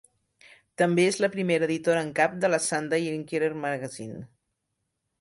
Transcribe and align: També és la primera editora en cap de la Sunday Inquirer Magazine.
També 0.81 1.05
és 1.09 1.19
la 1.25 1.29
primera 1.35 1.69
editora 1.69 1.99
en 2.07 2.11
cap 2.23 2.35
de 2.47 2.51
la 2.57 2.61
Sunday 2.71 3.09
Inquirer 3.13 3.55
Magazine. 3.71 4.27